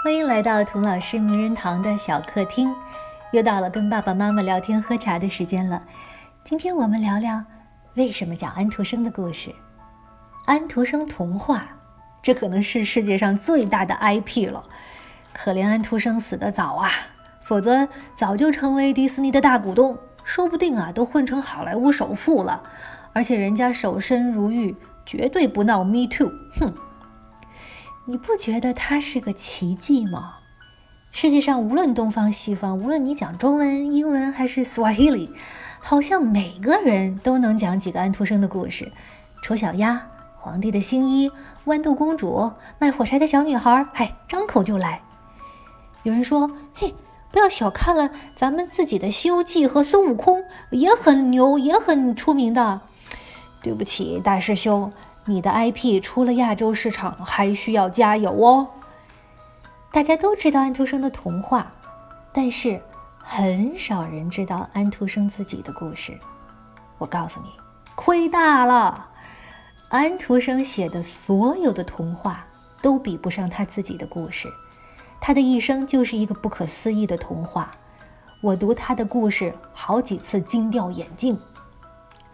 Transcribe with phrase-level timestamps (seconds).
[0.00, 2.72] 欢迎来到童老师名人堂的小客厅，
[3.32, 5.82] 又到了跟爸爸妈妈聊天喝茶的时间了。
[6.44, 7.44] 今天我们聊聊
[7.94, 9.52] 为什么讲安徒生的故事。
[10.44, 11.66] 安徒生童话，
[12.22, 14.62] 这可能是世界上最大的 IP 了。
[15.32, 16.88] 可怜安徒生死得早啊，
[17.40, 22.62] 否则早就成为迪士尼的大股东，说不定啊都混成好莱坞首富了。
[23.12, 26.30] 而且人家守身如玉，绝对不闹 Me Too。
[26.60, 26.72] 哼。
[28.10, 30.36] 你不觉得它是个奇迹吗？
[31.12, 35.28] 世界上无论东方西方，无论你讲中文、英文还是 Swahili，
[35.78, 38.90] 好像每个人都能讲几个安徒生的故事：
[39.42, 40.06] 丑小鸭、
[40.38, 41.30] 皇帝的新衣、
[41.66, 45.02] 豌豆公主、卖火柴的小女孩，嗨，张口就来。
[46.02, 46.94] 有人说：“嘿，
[47.30, 52.80] 不要小看了咱们自己的《西游记》和孙悟空，也很牛，也很出名的。”
[53.62, 54.90] 对不起，大师兄。
[55.28, 58.70] 你的 IP 出了亚洲市场还需要加油哦。
[59.92, 61.70] 大家都知道安徒生的童话，
[62.32, 62.80] 但是
[63.18, 66.18] 很少人知道安徒生自己的故事。
[66.96, 67.50] 我告诉你，
[67.94, 69.06] 亏大了！
[69.90, 72.46] 安徒生写的所有的童话
[72.80, 74.50] 都比不上他自己的故事。
[75.20, 77.70] 他的一生就是一个不可思议的童话。
[78.40, 81.38] 我读他的故事好几次惊掉眼镜。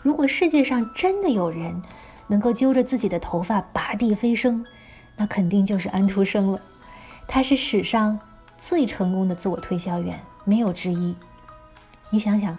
[0.00, 1.82] 如果世界上真的有人，
[2.28, 4.64] 能够揪着自己的头发拔地飞升，
[5.16, 6.60] 那肯定就是安徒生了。
[7.26, 8.18] 他是史上
[8.56, 11.14] 最成功的自我推销员，没有之一。
[12.10, 12.56] 你想想，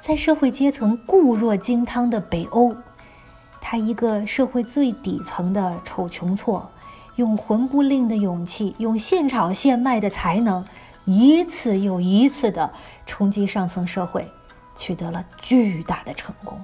[0.00, 2.74] 在社会阶层固若金汤的北欧，
[3.60, 6.70] 他一个社会最底层的丑穷挫，
[7.16, 10.66] 用魂不吝的勇气，用现炒现卖的才能，
[11.04, 12.72] 一次又一次的
[13.06, 14.30] 冲击上层社会，
[14.76, 16.62] 取得了巨大的成功。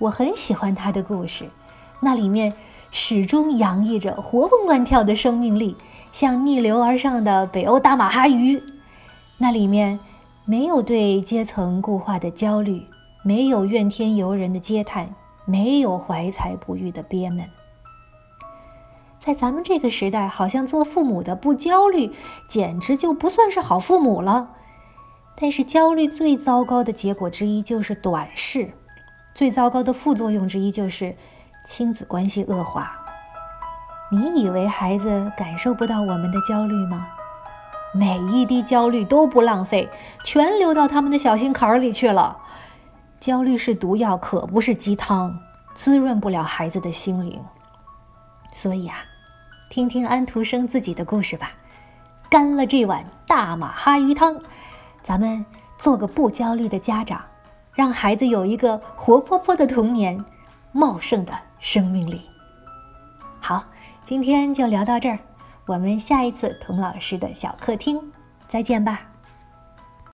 [0.00, 1.44] 我很喜欢他的故事，
[2.00, 2.54] 那里面
[2.90, 5.76] 始终洋溢着活蹦乱跳的生命力，
[6.10, 8.62] 像逆流而上的北欧大马哈鱼。
[9.36, 10.00] 那里面
[10.46, 12.82] 没有对阶层固化的焦虑，
[13.22, 17.44] 没有怨天尤人的嗟叹，没有怀才不遇的憋闷。
[19.18, 22.10] 在咱们这个时代，好像做父母的不焦虑，
[22.48, 24.52] 简直就不算是好父母了。
[25.36, 28.70] 但是焦虑最糟糕的结果之一就是短视。
[29.34, 31.16] 最糟糕的副作用之一就是
[31.66, 32.96] 亲子关系恶化。
[34.10, 37.06] 你以为孩子感受不到我们的焦虑吗？
[37.92, 39.88] 每一滴焦虑都不浪费，
[40.24, 42.36] 全流到他们的小心坎儿里去了。
[43.18, 45.38] 焦虑是毒药，可不是鸡汤，
[45.74, 47.40] 滋润不了孩子的心灵。
[48.52, 48.96] 所以啊，
[49.68, 51.52] 听听安徒生自己的故事吧。
[52.28, 54.40] 干了这碗大马哈鱼汤，
[55.02, 55.44] 咱们
[55.78, 57.20] 做个不焦虑的家长。
[57.72, 60.22] 让孩子有一个活泼泼的童年，
[60.72, 62.22] 茂盛的生命力。
[63.40, 63.64] 好，
[64.04, 65.18] 今天就聊到这儿，
[65.66, 68.00] 我们下一次童老师的小客厅
[68.48, 69.09] 再见吧。